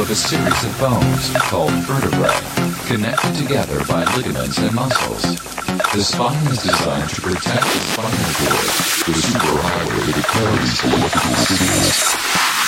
of 0.00 0.10
a 0.10 0.14
series 0.14 0.64
of 0.64 0.78
bones 0.80 1.30
called 1.50 1.72
vertebrae, 1.84 2.32
connected 2.86 3.34
together 3.34 3.84
by 3.84 4.02
ligaments 4.16 4.56
and 4.56 4.74
muscles. 4.74 5.22
The 5.92 6.02
spine 6.02 6.46
is 6.46 6.62
designed 6.62 7.10
to 7.10 7.20
protect 7.20 7.64
the 7.64 7.80
spinal 7.92 8.32
cord, 8.40 8.70
the 9.04 9.20
superhighway 9.20 10.12
that 10.14 10.24
carries 10.24 10.84
electrical 10.84 11.36
signals. 11.44 12.59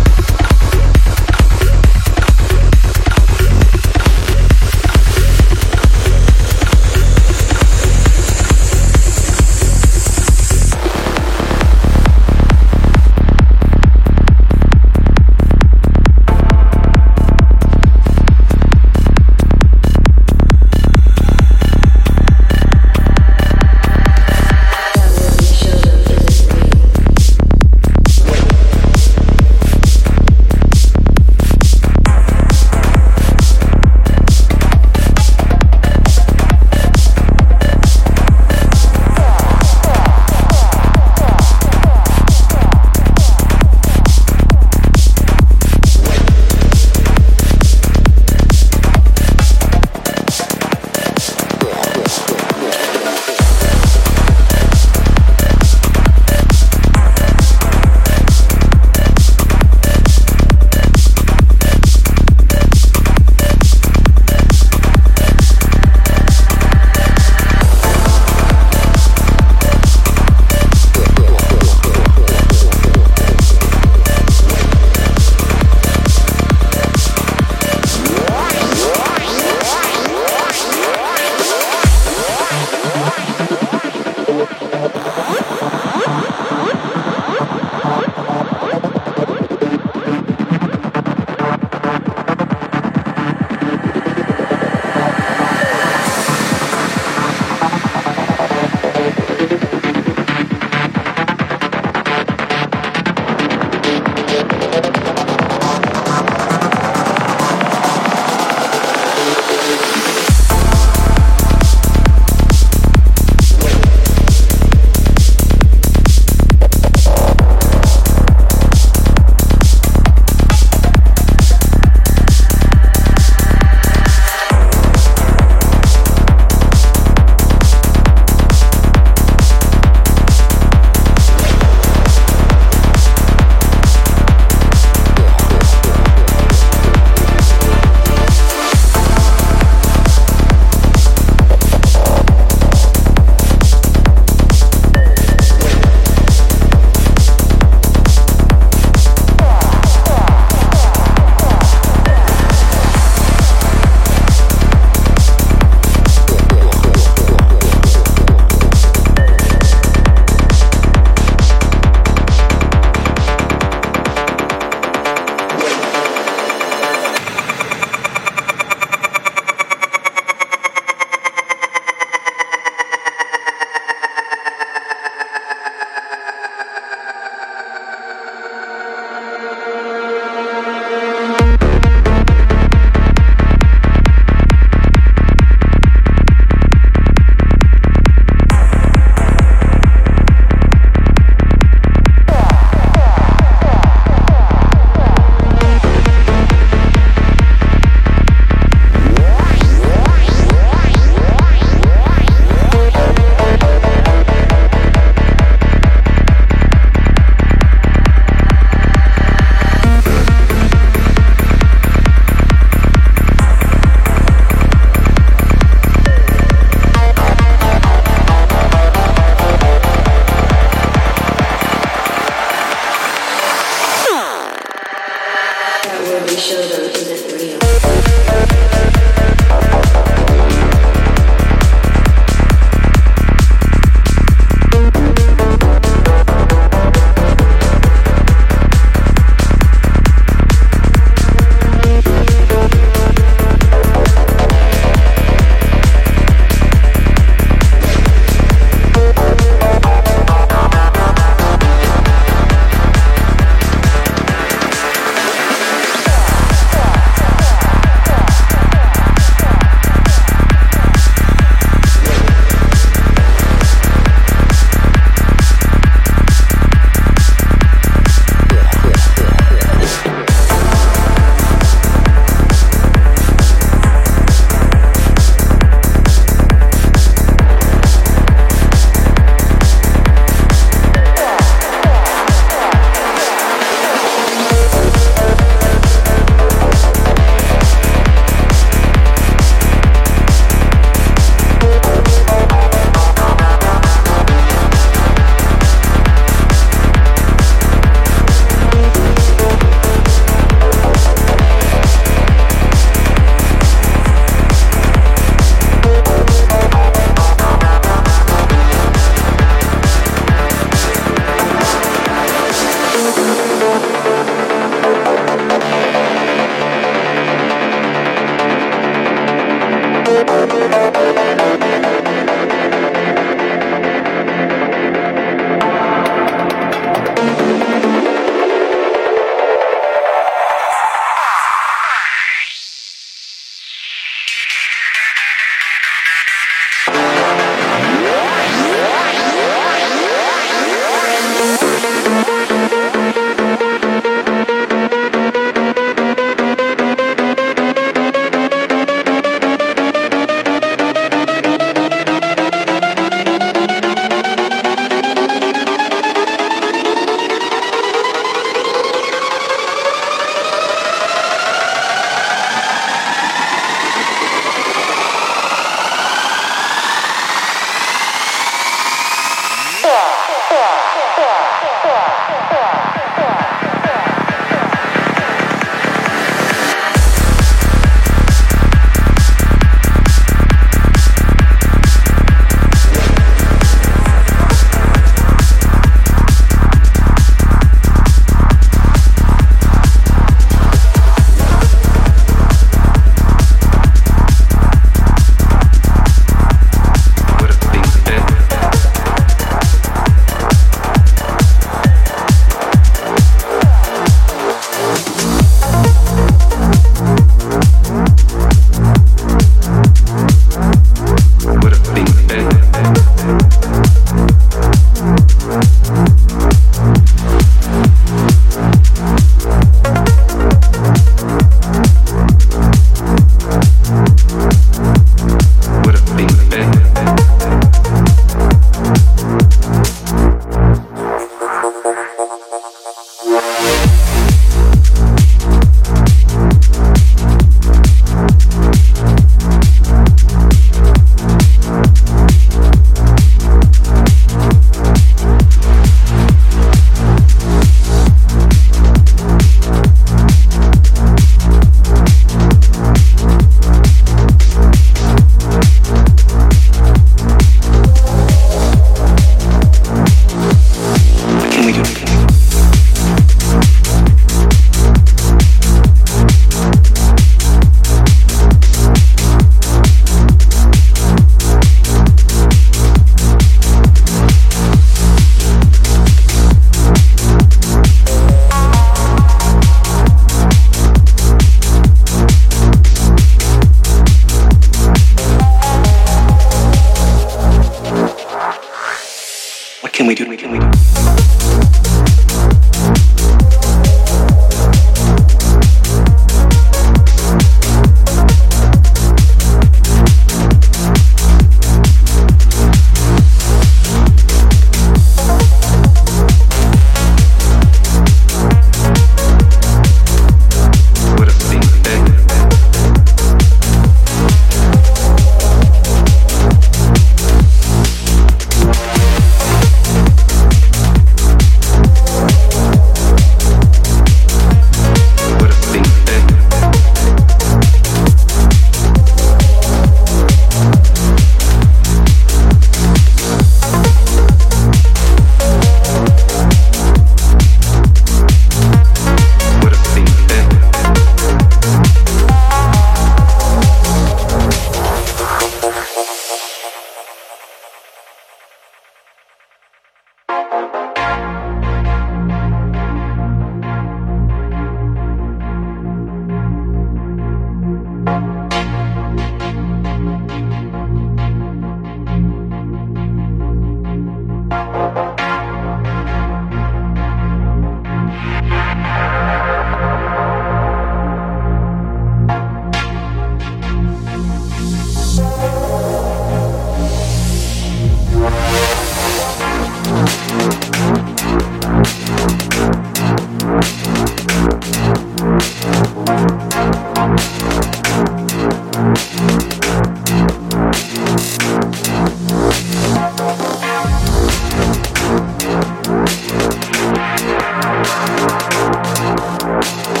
Música 598.41 600.00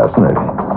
fascinating. 0.00 0.69